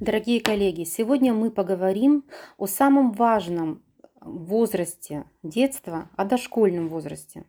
[0.00, 2.24] Дорогие коллеги, сегодня мы поговорим
[2.58, 3.80] о самом важном
[4.20, 7.44] возрасте детства, о дошкольном возрасте.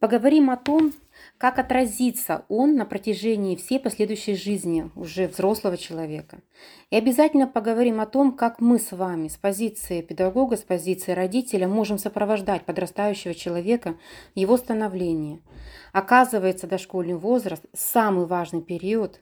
[0.00, 0.92] Поговорим о том,
[1.38, 6.40] как отразится он на протяжении всей последующей жизни уже взрослого человека.
[6.90, 11.68] И обязательно поговорим о том, как мы с вами с позиции педагога, с позиции родителя
[11.68, 13.96] можем сопровождать подрастающего человека
[14.34, 15.42] в его становлении.
[15.92, 19.20] Оказывается, дошкольный возраст– самый важный период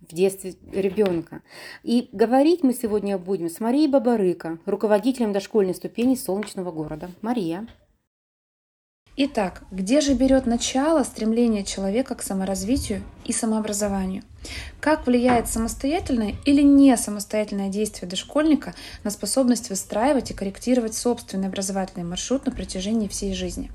[0.00, 1.42] в детстве ребенка.
[1.82, 7.10] И говорить мы сегодня будем с Марией Бабарыко, руководителем дошкольной ступени Солнечного города.
[7.20, 7.66] Мария.
[9.20, 14.22] Итак, где же берет начало стремление человека к саморазвитию и самообразованию?
[14.78, 22.04] Как влияет самостоятельное или не самостоятельное действие дошкольника на способность выстраивать и корректировать собственный образовательный
[22.06, 23.72] маршрут на протяжении всей жизни?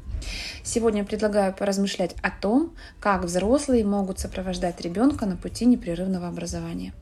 [0.64, 6.94] Сегодня предлагаю поразмышлять о том, как взрослые могут сопровождать ребенка на пути непрерывного образования.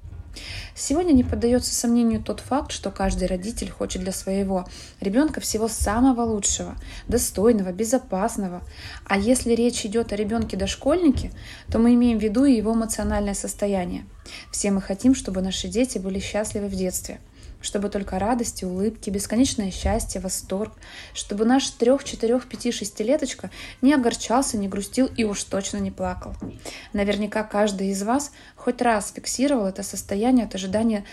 [0.76, 4.66] Сегодня не поддается сомнению тот факт, что каждый родитель хочет для своего
[5.00, 6.76] ребенка всего самого лучшего,
[7.08, 8.62] достойного, безопасного.
[9.06, 11.32] А если речь идет о ребенке-дошкольнике,
[11.70, 14.06] то мы имеем в виду и его эмоциональное состояние.
[14.52, 17.20] Все мы хотим, чтобы наши дети были счастливы в детстве–
[17.62, 20.74] чтобы только радости, улыбки, бесконечное счастье, восторг,
[21.14, 23.50] чтобы наш трех, четырех, пяти, шестилеточка
[23.82, 26.36] не огорчался, не грустил и уж точно не плакал.
[26.94, 31.06] Наверняка каждый из вас хоть раз фиксировал это состояние от ожидания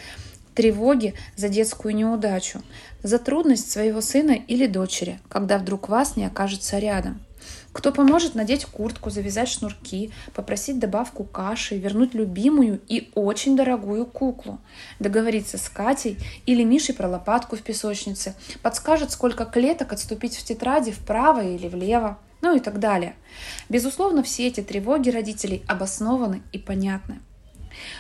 [0.55, 2.63] тревоги за детскую неудачу,
[3.03, 7.23] за трудность своего сына или дочери, когда вдруг вас не окажется рядом–
[7.73, 14.59] кто поможет надеть куртку, завязать шнурки, попросить добавку каши, вернуть любимую и очень дорогую куклу,
[14.99, 20.93] договориться с Катей или Мишей про лопатку в песочнице, подскажет, сколько клеток отступить в тетради
[20.93, 23.15] вправо или влево, ну и так далее.
[23.69, 27.21] Безусловно, все эти тревоги родителей обоснованы и понятны.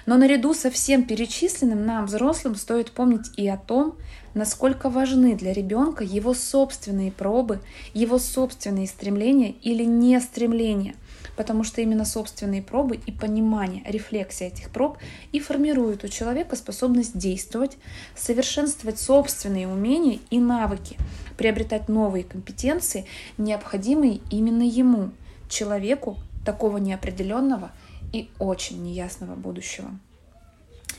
[0.07, 3.97] Но наряду со всем перечисленным нам, взрослым, стоит помнить и о том,
[4.35, 7.61] насколько важны для ребенка его собственные пробы,
[7.95, 10.95] его собственные стремления или не стремления,
[11.37, 14.99] потому что именно собственные пробы и понимание, рефлексия этих проб
[15.33, 17.77] и формируют у человека способность действовать,
[18.17, 20.97] совершенствовать собственные умения и навыки,
[21.37, 23.07] приобретать новые компетенции,
[23.39, 25.11] необходимые именно ему,
[25.49, 27.73] человеку такого неопределенного
[28.13, 29.91] и очень неясного будущего.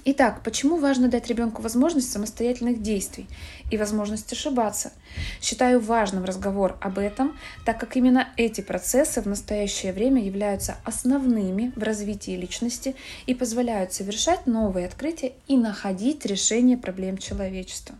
[0.06, 3.28] Итак, почему важно дать ребенку возможность самостоятельных действий
[3.70, 4.94] и возможность ошибаться?
[5.42, 11.74] Считаю важным разговор об этом, так как именно эти процессы в настоящее время являются основными
[11.76, 17.96] в развитии личности и позволяют совершать новые открытия и находить решение проблем человечества.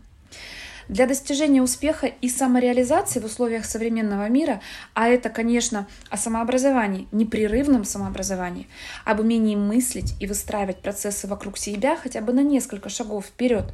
[0.90, 4.60] Для достижения успеха и самореализации в условиях современного мира,
[4.92, 8.66] а это, конечно, о самообразовании, непрерывном самообразовании,
[9.04, 13.72] об умении мыслить и выстраивать процессы вокруг себя хотя бы на несколько шагов вперед,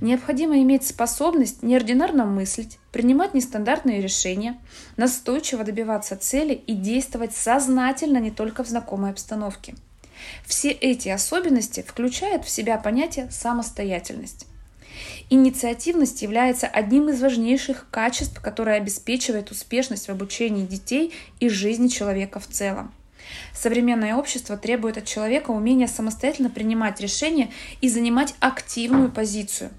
[0.00, 4.58] необходимо иметь способность неординарно мыслить, принимать нестандартные решения,
[4.96, 9.76] настойчиво добиваться цели и действовать сознательно не только в знакомой обстановке.
[10.44, 14.48] Все эти особенности включают в себя понятие самостоятельность.
[15.30, 22.40] Инициативность является одним из важнейших качеств, которое обеспечивает успешность в обучении детей и жизни человека
[22.40, 22.92] в целом.
[23.52, 29.70] Современное общество требует от человека умения самостоятельно принимать решения и занимать активную позицию.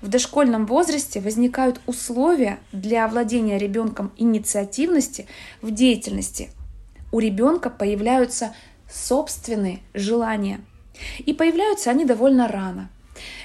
[0.00, 5.26] В дошкольном возрасте возникают условия для овладения ребенком инициативности
[5.62, 6.50] в деятельности.
[7.10, 8.54] У ребенка появляются
[8.90, 10.60] собственные желания.
[11.24, 12.90] И появляются они довольно рано.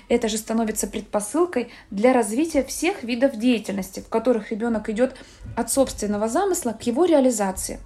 [0.10, 5.16] Это же становится предпосылкой для развития всех видов деятельности, в которых ребенок идет
[5.56, 7.80] от собственного замысла к его реализации.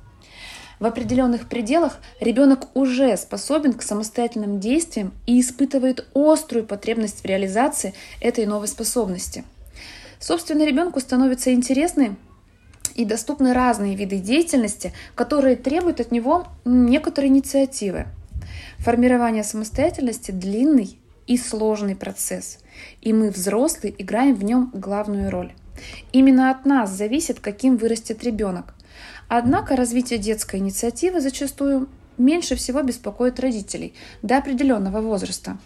[0.79, 7.93] В определенных пределах ребенок уже способен к самостоятельным действиям и испытывает острую потребность в реализации
[8.21, 9.43] этой новой способности.
[10.19, 12.15] Собственно, ребенку становятся интересны
[12.95, 18.05] и доступны разные виды деятельности, которые требуют от него некоторой инициативы.
[18.77, 20.97] Формирование самостоятельности– длинный
[21.27, 22.59] и сложный процесс,
[23.01, 25.53] и мы, взрослые, играем в нем главную роль.
[26.11, 28.73] Именно от нас зависит, каким вырастет ребенок.
[29.27, 31.87] Однако развитие детской инициативы зачастую
[32.17, 35.57] меньше всего беспокоит родителей до определенного возраста.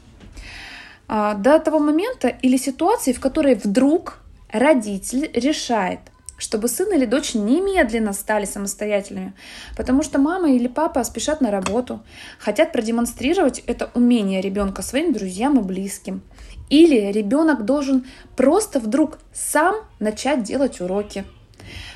[1.07, 4.19] А, до того момента или ситуации, в которой вдруг
[4.51, 5.99] родитель решает–
[6.37, 9.33] чтобы сын или дочь немедленно стали самостоятельными,
[9.75, 12.01] потому что мама или папа спешат на работу,
[12.39, 16.21] хотят продемонстрировать это умение ребенка своим друзьям и близким.
[16.69, 18.05] Или ребенок должен
[18.35, 21.23] просто вдруг сам начать делать уроки,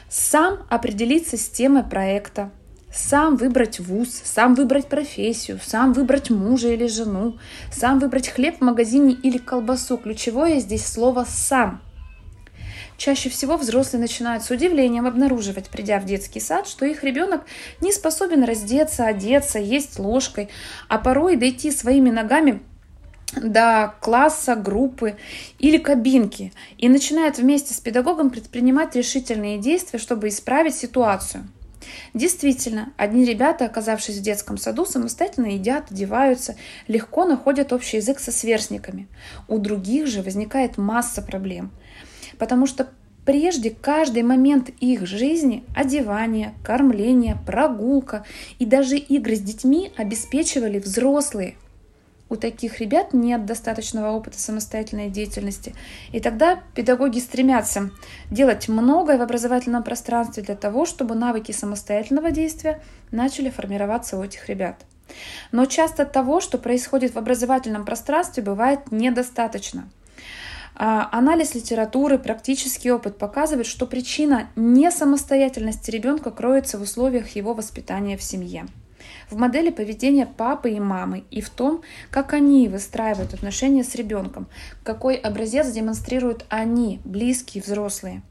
[0.09, 2.51] сам определиться с темой проекта,
[2.93, 7.37] сам выбрать вуз, сам выбрать профессию, сам выбрать мужа или жену,
[7.71, 9.97] сам выбрать хлеб в магазине или колбасу.
[9.97, 11.81] Ключевое здесь слово «сам».
[13.01, 17.41] Чаще всего взрослые начинают с удивлением обнаруживать, придя в детский сад, что их ребенок
[17.79, 20.49] не способен раздеться, одеться, есть ложкой,
[20.87, 22.61] а порой дойти своими ногами
[23.35, 25.15] до класса, группы
[25.57, 31.47] или кабинки и начинает вместе с педагогом предпринимать решительные действия, чтобы исправить ситуацию.
[32.13, 36.55] Действительно, одни ребята, оказавшись в детском саду, самостоятельно едят, одеваются,
[36.87, 39.07] легко находят общий язык со сверстниками.
[39.47, 41.71] У других же возникает масса проблем,
[42.37, 42.89] потому что
[43.23, 48.25] Прежде каждый момент их жизни, одевание, кормление, прогулка
[48.57, 51.55] и даже игры с детьми обеспечивали взрослые–
[52.31, 55.75] у таких ребят нет достаточного опыта самостоятельной деятельности.
[56.13, 57.91] И тогда педагоги стремятся
[58.29, 62.81] делать многое в образовательном пространстве для того, чтобы навыки самостоятельного действия
[63.11, 64.85] начали формироваться у этих ребят.
[65.51, 69.89] Но часто того, что происходит в образовательном пространстве, бывает недостаточно.
[70.75, 78.17] А, анализ литературы, практический опыт показывает, что причина несамостоятельности ребенка кроется в условиях его воспитания
[78.17, 78.65] в семье
[79.29, 84.47] в модели поведения папы и мамы и в том, как они выстраивают отношения с ребенком,
[84.83, 88.21] какой образец демонстрируют они, близкие, взрослые.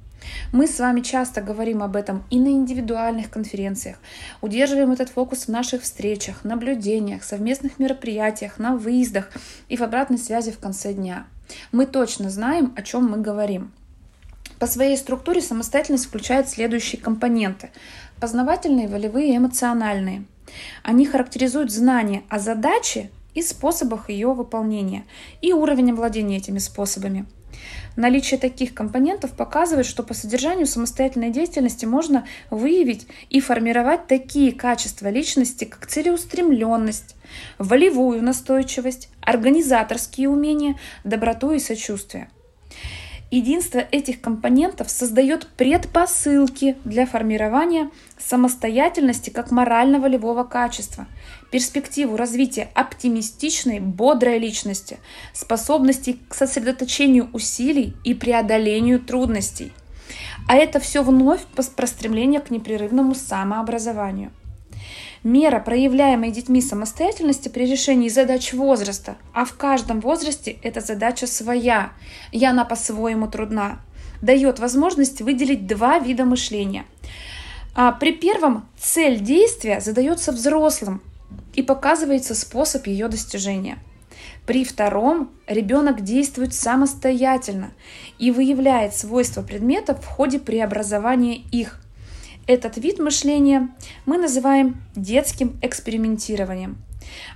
[0.52, 3.96] Мы с вами часто говорим об этом и на индивидуальных конференциях,
[4.43, 9.31] удерживаем этот фокус в наших встречах, наблюдениях, совместных мероприятиях, на выездах
[9.69, 11.26] и в обратной связи в конце дня.
[11.73, 13.73] Мы точно знаем, о чем мы говорим.
[14.58, 17.70] По своей структуре самостоятельность включает следующие компоненты.
[18.20, 20.25] Познавательные, волевые и эмоциональные–
[20.82, 25.05] они характеризуют знание о задаче и способах ее выполнения
[25.41, 27.26] и уровень владения этими способами.
[27.96, 35.08] Наличие таких компонентов показывает, что по содержанию самостоятельной деятельности можно выявить и формировать такие качества
[35.08, 37.16] личности, как целеустремленность,
[37.58, 42.28] волевую настойчивость, организаторские умения, доброту и сочувствие–
[43.31, 51.06] Единство этих компонентов создает предпосылки для формирования самостоятельности как морально-волевого качества,
[51.53, 54.99] перспективу развития оптимистичной, бодрой личности,
[55.32, 59.73] способности к сосредоточению усилий и преодолению трудностей.
[60.49, 61.44] А это все вновь
[61.77, 64.32] про стремление к непрерывному самообразованию
[65.22, 71.93] мера проявляемой детьми самостоятельности при решении задач возраста, а в каждом возрасте эта задача своя,
[72.32, 73.81] и она по-своему трудна,
[74.22, 76.84] дает возможность выделить два вида мышления.
[77.75, 81.02] А при первом цель действия задается взрослым
[81.55, 83.78] и показывается способ ее достижения.
[84.46, 87.70] При втором ребенок действует самостоятельно
[88.19, 91.81] и выявляет свойства предметов в ходе преобразования их.
[92.46, 93.69] Этот вид мышления
[94.06, 96.78] мы называем детским экспериментированием.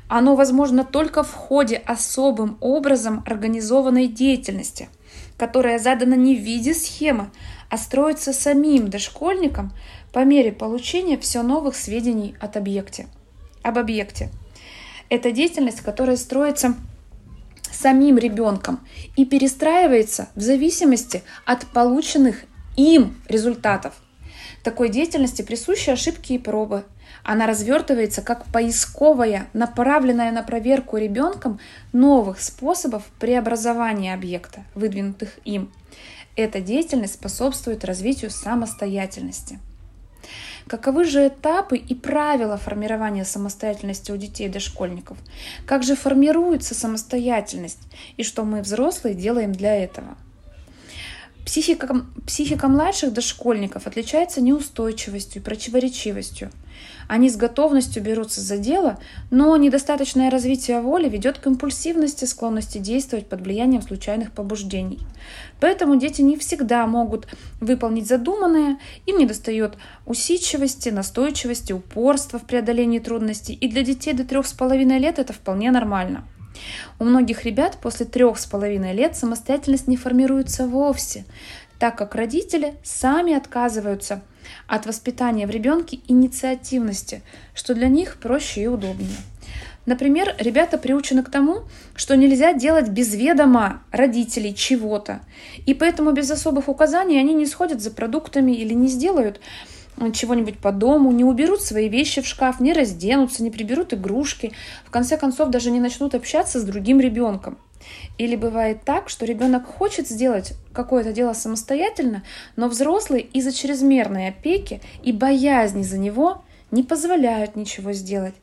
[0.08, 4.88] Оно возможно только в ходе особым образом организованной деятельности,
[5.36, 7.30] которая задана не в виде схемы,
[7.70, 9.72] а строится самим дошкольником
[10.12, 13.06] по мере получения все новых сведений от объекте,
[13.62, 14.30] об объекте.
[15.08, 16.74] Это деятельность, которая строится
[17.72, 18.80] самим ребенком
[19.16, 22.44] и перестраивается в зависимости от полученных
[22.76, 23.94] им результатов.
[24.64, 26.84] Такой деятельности присущи ошибки и пробы.
[27.22, 31.61] Она развертывается как поисковая, направленная на проверку ребенком
[31.93, 35.70] новых способов преобразования объекта, выдвинутых им.
[36.34, 39.58] Эта деятельность способствует развитию самостоятельности.
[40.67, 45.19] Каковы же этапы и правила формирования самостоятельности у детей и дошкольников?
[45.67, 47.81] Как же формируется самостоятельность?
[48.17, 50.17] И что мы, взрослые, делаем для этого?
[51.44, 56.51] Психика, психика младших дошкольников отличается неустойчивостью и противоречивостью.
[57.06, 58.98] Они с готовностью берутся за дело,
[59.31, 65.01] но недостаточное развитие воли ведет к импульсивности, склонности действовать под влиянием случайных побуждений.
[65.60, 67.29] Поэтому дети не всегда могут
[67.60, 69.74] выполнить задуманное, им недостает
[70.06, 75.34] усидчивости, настойчивости, упорства в преодолении трудностей, и для детей до трех с половиной лет это
[75.34, 76.24] вполне нормально.
[76.99, 81.25] У многих ребят после трех с половиной лет самостоятельность не формируется вовсе,
[81.79, 84.23] так как родители сами отказываются
[84.67, 87.23] от воспитания в ребенке инициативности,
[87.55, 89.17] что для них проще и удобнее.
[89.87, 95.20] Например, ребята приучены к тому, что нельзя делать без ведома родителей чего-то,
[95.67, 99.41] и поэтому без особых указаний они не сходят за продуктами или не сделают
[100.13, 104.53] чего-нибудь по дому, не уберут свои вещи в шкаф, не разденутся, не приберут игрушки,
[104.84, 107.58] в конце концов даже не начнут общаться с другим ребенком.
[108.19, 112.22] Или бывает так, что ребенок хочет сделать какое-то дело самостоятельно,
[112.56, 118.34] но взрослый из-за чрезмерной опеки и боязни за него не позволяют ничего сделать.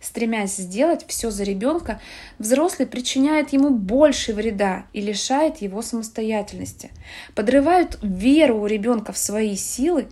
[0.00, 2.00] Стремясь сделать все за ребенка,
[2.38, 6.90] взрослый причиняет ему больше вреда и лишает его самостоятельности,
[7.34, 10.08] подрывают веру у ребенка в свои силы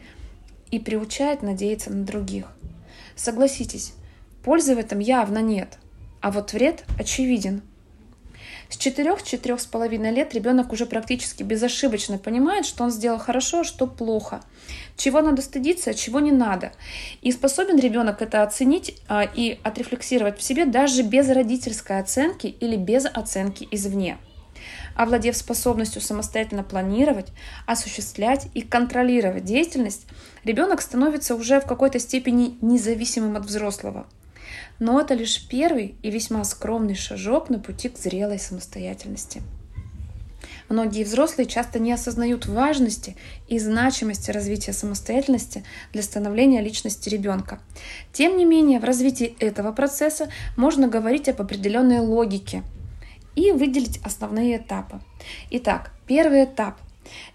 [0.70, 2.46] и приучает надеяться на других.
[3.16, 3.94] Согласитесь,
[4.44, 5.78] пользы в этом явно нет,
[6.20, 7.62] а вот вред очевиден.
[8.68, 14.42] С 4-4,5 лет ребенок уже практически безошибочно понимает, что он сделал хорошо, а что плохо,
[14.96, 16.72] чего надо стыдиться, а чего не надо.
[17.22, 22.76] И способен ребенок это оценить а, и отрефлексировать в себе даже без родительской оценки или
[22.76, 24.18] без оценки извне.
[24.94, 27.28] Овладев способностью самостоятельно планировать,
[27.66, 30.06] осуществлять и контролировать деятельность,
[30.44, 34.06] ребенок становится уже в какой-то степени независимым от взрослого–
[34.78, 39.42] но это лишь первый и весьма скромный шажок на пути к зрелой самостоятельности.
[40.68, 43.16] Многие взрослые часто не осознают важности
[43.48, 47.58] и значимости развития самостоятельности для становления личности ребенка.
[48.12, 52.62] Тем не менее, в развитии этого процесса можно говорить об определенной логике
[53.38, 55.00] и выделить основные этапы.
[55.50, 56.76] Итак, первый этап.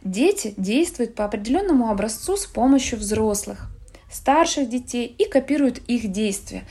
[0.03, 3.72] Дети действуют по определенному образцу с помощью взрослых,
[4.12, 6.65] старших детей и копируют их действия.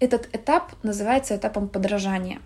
[0.00, 2.40] Этот этап называется этапом подражания.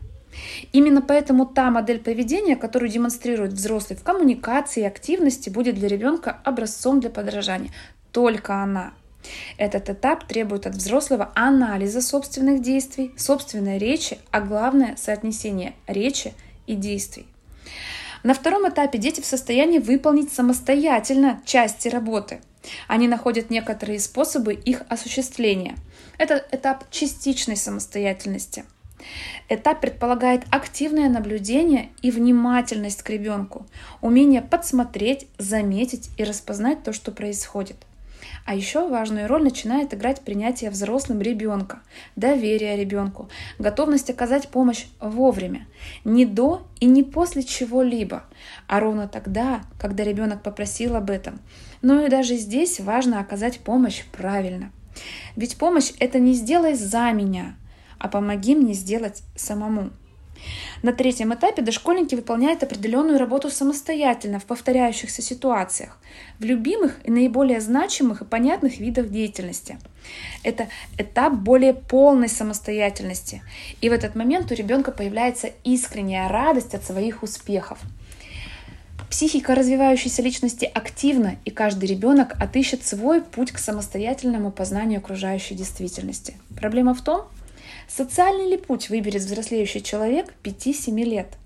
[0.72, 6.40] Именно поэтому та модель поведения, которую демонстрирует взрослый в коммуникации и активности, будет для ребенка
[6.44, 7.70] образцом для подражания.
[8.10, 8.94] Только она.
[9.56, 16.34] Этот этап требует от взрослого анализа собственных действий, собственной речи, а главное– соотнесение речи
[16.66, 17.26] и действий.
[18.22, 22.40] На втором этапе дети в состоянии выполнить самостоятельно части работы–
[22.88, 25.76] они находят некоторые способы их осуществления.
[26.18, 28.64] Это этап частичной самостоятельности.
[29.48, 33.66] Этап предполагает активное наблюдение и внимательность к ребенку,
[34.00, 37.76] умение подсмотреть, заметить и распознать то, что происходит–
[38.44, 41.80] а еще важную роль начинает играть принятие взрослым ребенка,
[42.16, 45.66] доверие ребенку, готовность оказать помощь вовремя,
[46.04, 48.24] не до и не после чего-либо,
[48.66, 51.40] а ровно тогда, когда ребенок попросил об этом.
[51.82, 54.70] Но и даже здесь важно оказать помощь правильно.
[55.36, 57.56] Ведь помощь это не сделай за меня,
[57.98, 59.90] а помоги мне сделать самому.
[60.82, 65.98] На третьем этапе дошкольники выполняют определенную работу самостоятельно в повторяющихся ситуациях,
[66.38, 69.78] в любимых и наиболее значимых и понятных видах деятельности.
[70.42, 70.68] Это
[70.98, 73.42] этап более полной самостоятельности.
[73.80, 77.78] И в этот момент у ребенка появляется искренняя радость от своих успехов.
[79.08, 86.38] Психика развивающейся личности активна, и каждый ребенок отыщет свой путь к самостоятельному познанию окружающей действительности.
[86.56, 87.26] Проблема в том,
[87.88, 91.36] Социальный ли путь выберет взрослеющий человек 5-7 лет?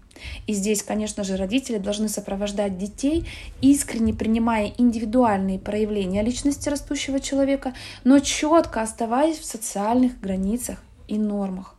[0.46, 3.26] И здесь, конечно же, родители должны сопровождать детей,
[3.60, 7.74] искренне принимая индивидуальные проявления личности растущего человека,
[8.04, 11.74] но четко оставаясь в социальных границах и нормах.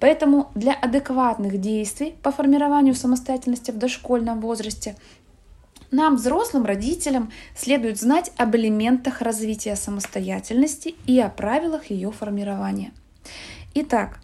[0.00, 4.96] Поэтому для адекватных действий по формированию самостоятельности в дошкольном возрасте
[5.92, 12.92] нам, взрослым родителям, следует знать об элементах развития самостоятельности и о правилах ее формирования–
[13.74, 14.20] Итак,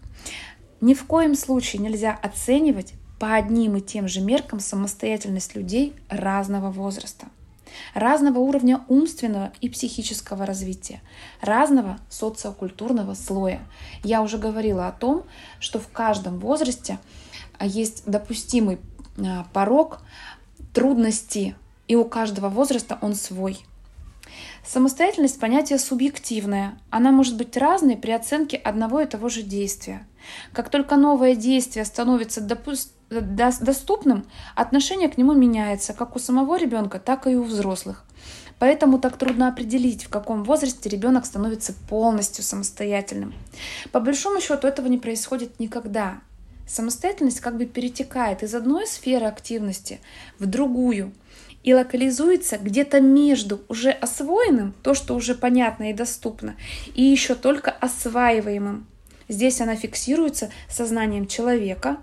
[0.79, 6.69] ни в коем случае нельзя оценивать по одним и тем же меркам самостоятельность людей разного
[6.69, 7.25] возраста,
[7.95, 11.01] разного уровня умственного и психического развития,
[11.41, 13.61] разного социокультурного слоя.
[14.03, 15.23] Я уже говорила о том,
[15.59, 16.99] что в каждом возрасте
[17.57, 18.77] а, есть допустимый
[19.17, 20.01] а, порог
[20.75, 21.55] трудности,
[21.87, 23.57] и у каждого возраста он свой–
[24.65, 26.77] Самостоятельность– понятие субъективное.
[26.89, 30.05] Она может быть разной при оценке одного и того же действия.
[30.53, 32.75] Как только новое действие становится допу-
[33.09, 34.25] доступным,
[34.55, 38.03] отношение к нему меняется как у самого ребенка, так и у взрослых.
[38.59, 43.33] Поэтому так трудно определить, в каком возрасте ребенок становится полностью самостоятельным.
[43.91, 46.19] По большому счету этого не происходит никогда.
[46.67, 50.01] Самостоятельность как бы перетекает из одной сферы активности
[50.37, 51.13] в другую–
[51.69, 56.55] и локализуется где-то между уже освоенным, то, что уже понятно и доступно,
[56.95, 58.87] и еще только осваиваемым.
[59.27, 61.97] Здесь она фиксируется сознанием человека,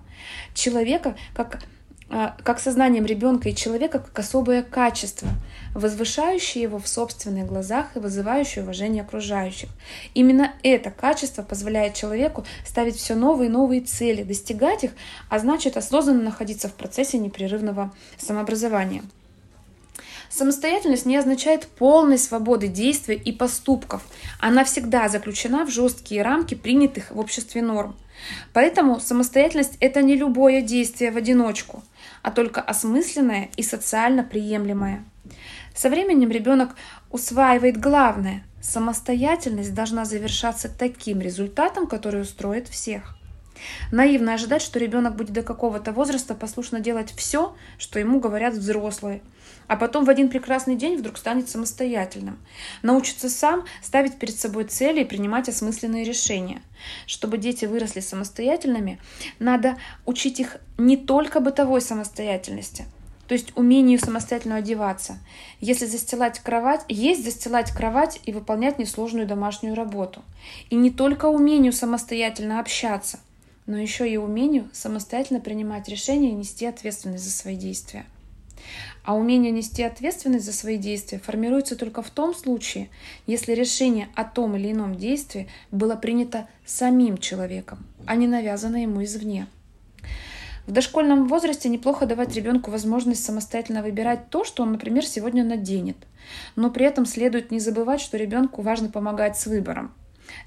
[0.54, 1.64] человека как,
[2.08, 5.28] а, как сознанием ребенка и человека как особое качество,
[5.75, 9.68] возвышающее его в собственных глазах и вызывающее уважение окружающих.
[10.14, 14.92] Именно это качество позволяет человеку ставить все новые и новые цели, достигать их,
[15.28, 19.02] а значит осознанно находиться в процессе непрерывного самообразования.
[20.28, 24.02] Самостоятельность не означает полной свободы действий и поступков.
[24.40, 27.97] Она всегда заключена в жесткие рамки принятых в обществе норм.
[28.52, 31.83] Поэтому самостоятельность– это не любое действие в одиночку,
[32.23, 35.04] а только осмысленное и социально приемлемое.
[35.75, 36.71] Со временем ребенок
[37.11, 43.16] усваивает главное– самостоятельность должна завершаться таким результатом, который устроит всех.
[43.90, 49.23] Наивно ожидать, что ребенок будет до какого-то возраста послушно делать все, что ему говорят взрослые,
[49.68, 52.38] а потом в один прекрасный день вдруг станет самостоятельным.
[52.82, 56.62] Научится сам ставить перед собой цели и принимать осмысленные решения.
[57.06, 59.00] Чтобы дети выросли самостоятельными,
[59.38, 62.85] надо учить их не только бытовой самостоятельности,
[63.26, 65.18] то есть умению самостоятельно одеваться.
[65.61, 70.23] Если застилать кровать, есть застилать кровать и выполнять несложную домашнюю работу.
[70.70, 73.18] И не только умению самостоятельно общаться,
[73.66, 78.06] но еще и умению самостоятельно принимать решения и нести ответственность за свои действия.
[79.04, 82.88] А умение нести ответственность за свои действия формируется только в том случае,
[83.26, 89.04] если решение о том или ином действии было принято самим человеком, а не навязано ему
[89.04, 89.46] извне.
[90.66, 95.96] В дошкольном возрасте неплохо давать ребенку возможность самостоятельно выбирать то, что он, например, сегодня наденет.
[96.56, 99.92] Но при этом следует не забывать, что ребенку важно помогать с выбором.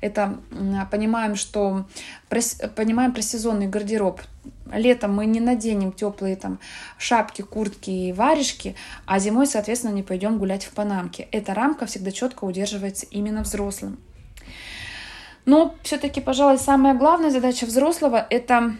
[0.01, 0.39] Это
[0.91, 1.86] понимаем, что
[2.75, 4.21] понимаем про сезонный гардероб.
[4.71, 6.59] Летом мы не наденем теплые там
[6.98, 11.27] шапки, куртки и варежки, а зимой, соответственно, не пойдем гулять в панамке.
[11.31, 14.00] Эта рамка всегда четко удерживается именно взрослым.
[15.45, 18.75] Но все-таки, пожалуй, самая главная задача взрослого– это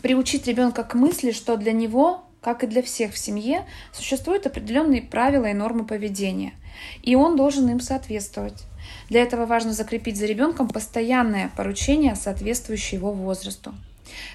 [0.00, 5.02] приучить ребенка к мысли, что для него, как и для всех в семье, существуют определенные
[5.02, 6.54] правила и нормы поведения,
[7.02, 8.64] и он должен им соответствовать.
[9.08, 13.74] Для этого важно закрепить за ребенком постоянное поручение, соответствующее его возрасту.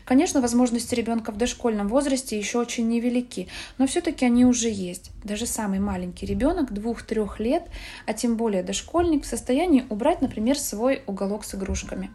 [0.06, 3.48] Конечно, возможности ребенка в дошкольном возрасте еще очень невелики,
[3.78, 5.12] но все-таки они уже есть.
[5.24, 7.68] Даже самый маленький ребенок, двух-трех лет,
[8.06, 12.12] а тем более дошкольник, в состоянии убрать, например, свой уголок с игрушками.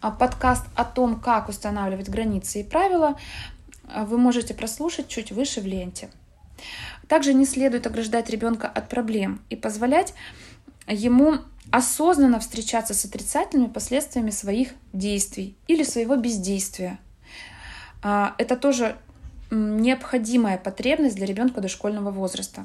[0.00, 3.18] А подкаст о том, как устанавливать границы и правила,
[3.94, 6.10] вы можете прослушать чуть выше в ленте.
[7.08, 10.14] Также не следует ограждать ребенка от проблем и позволять
[10.86, 11.38] ему
[11.70, 16.98] осознанно встречаться с отрицательными последствиями своих действий или своего бездействия.
[18.02, 18.96] А, это тоже
[19.50, 22.64] необходимая потребность для ребенка дошкольного возраста.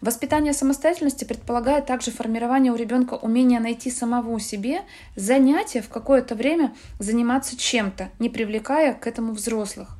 [0.00, 4.82] Воспитание самостоятельности предполагает также формирование у ребенка умения найти самого себе
[5.16, 9.96] занятие в какое-то время заниматься чем-то, не привлекая к этому взрослых.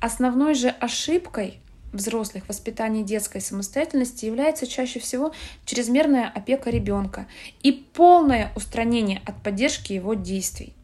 [0.00, 1.60] Основной же ошибкой
[1.94, 5.32] взрослых в воспитании детской самостоятельности является чаще всего
[5.64, 7.26] чрезмерная опека ребенка
[7.62, 10.74] и полное устранение от поддержки его действий.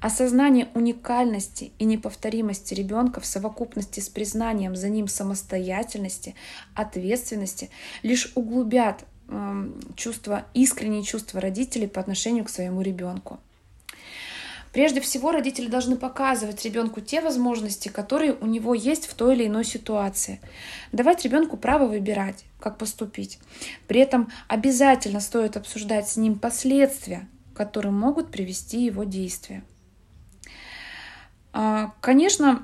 [0.00, 6.34] Осознание уникальности и неповторимости ребенка в совокупности с признанием за ним самостоятельности,
[6.74, 7.70] ответственности
[8.02, 13.40] лишь углубят э, чувство, искренние чувства родителей по отношению к своему ребенку.
[14.72, 19.46] Прежде всего, родители должны показывать ребенку те возможности, которые у него есть в той или
[19.46, 20.40] иной ситуации.
[20.92, 23.38] Давать ребенку право выбирать, как поступить.
[23.86, 29.64] При этом обязательно стоит обсуждать с ним последствия, которые могут привести его действия.
[31.52, 32.62] А, конечно,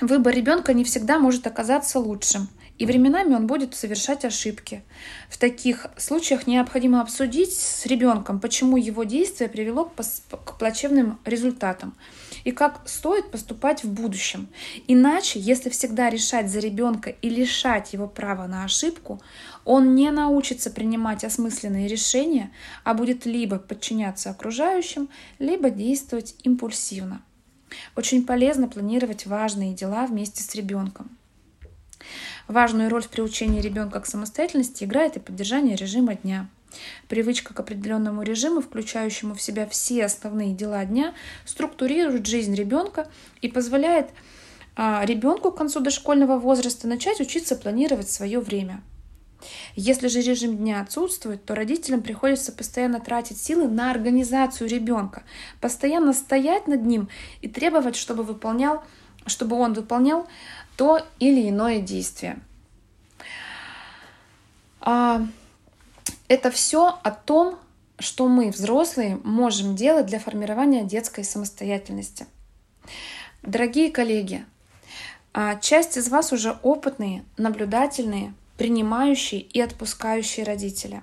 [0.00, 2.48] выбор ребенка не всегда может оказаться лучшим–
[2.80, 4.82] и временами он будет совершать ошибки.
[5.28, 11.94] В таких случаях необходимо обсудить с ребенком, почему его действие привело к, плачевным результатам
[12.42, 14.48] и как стоит поступать в будущем.
[14.88, 19.20] Иначе, если всегда решать за ребенка и лишать его права на ошибку,
[19.66, 22.50] он не научится принимать осмысленные решения,
[22.82, 27.20] а будет либо подчиняться окружающим, либо действовать импульсивно.
[27.94, 31.10] Очень полезно планировать важные дела вместе с ребенком.
[32.50, 36.48] Важную роль в приучении ребенка к самостоятельности играет и поддержание режима дня.
[37.06, 43.08] Привычка к определенному режиму, включающему в себя все основные дела дня, структурирует жизнь ребенка
[43.40, 44.10] и позволяет
[44.74, 48.82] а, ребенку к концу дошкольного возраста начать учиться планировать свое время.
[49.76, 55.22] Если же режим дня отсутствует, то родителям приходится постоянно тратить силы на организацию ребенка,
[55.60, 57.10] постоянно стоять над ним
[57.42, 58.82] и требовать, чтобы, выполнял,
[59.26, 60.26] чтобы он выполнял
[60.80, 62.40] то или иное действие.
[64.80, 65.20] А,
[66.26, 67.58] это все о том,
[67.98, 72.26] что мы, взрослые, можем делать для формирования детской самостоятельности.
[73.42, 74.46] Дорогие коллеги,
[75.34, 81.02] а, часть из вас уже опытные, наблюдательные, принимающие и отпускающие родители.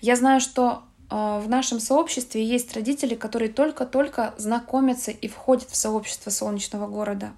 [0.00, 6.30] Я знаю, что в нашем сообществе есть родители, которые только-только знакомятся и входят в сообщество
[6.30, 7.32] солнечного города.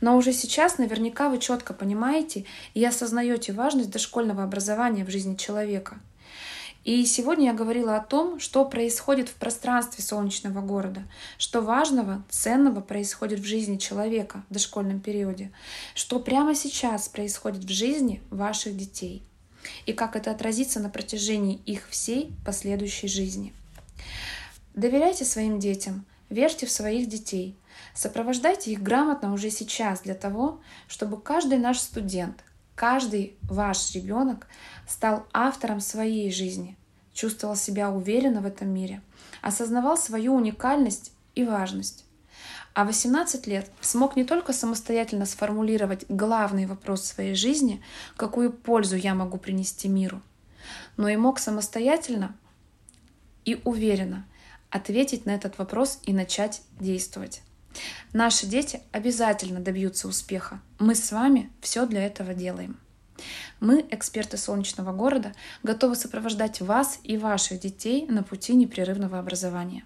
[0.00, 2.44] Но уже сейчас наверняка вы четко понимаете
[2.74, 5.98] и осознаете важность дошкольного образования в жизни человека.
[6.84, 11.02] И сегодня я говорила о том, что происходит в пространстве солнечного города,
[11.36, 15.50] что важного, ценного происходит в жизни человека в дошкольном периоде,
[15.94, 19.27] что прямо сейчас происходит в жизни ваших детей
[19.86, 23.52] и как это отразится на протяжении их всей последующей жизни.
[24.74, 27.56] Доверяйте своим детям, верьте в своих детей,
[27.94, 34.46] сопровождайте их грамотно уже сейчас для того, чтобы каждый наш студент, каждый ваш ребенок
[34.86, 36.76] стал автором своей жизни,
[37.12, 39.02] чувствовал себя уверенно в этом мире,
[39.42, 42.04] осознавал свою уникальность и важность.
[42.78, 47.82] А 18 лет смог не только самостоятельно сформулировать главный вопрос своей жизни,
[48.16, 50.22] какую пользу я могу принести миру,
[50.96, 52.36] но и мог самостоятельно
[53.44, 54.28] и уверенно
[54.70, 57.42] ответить на этот вопрос и начать действовать.
[58.12, 60.60] Наши дети обязательно добьются успеха.
[60.78, 62.78] Мы с вами все для этого делаем.
[63.58, 65.32] Мы, эксперты солнечного города,
[65.64, 69.82] готовы сопровождать вас и ваших детей на пути непрерывного образования.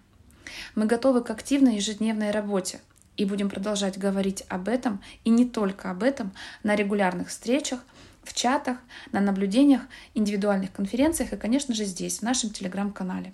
[0.74, 2.80] Мы готовы к активной ежедневной работе
[3.16, 7.80] и будем продолжать говорить об этом и не только об этом на регулярных встречах,
[8.24, 8.78] в чатах,
[9.10, 9.82] на наблюдениях,
[10.14, 13.32] индивидуальных конференциях и, конечно же, здесь, в нашем телеграм-канале.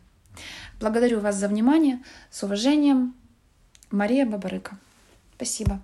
[0.81, 2.03] Благодарю вас за внимание.
[2.31, 3.15] С уважением,
[3.91, 4.79] Мария Бабарыка.
[5.37, 5.81] Спасибо.